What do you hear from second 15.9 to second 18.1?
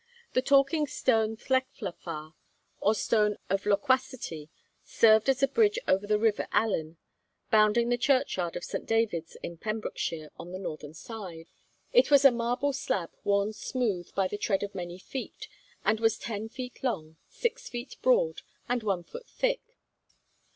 was ten feet long, six feet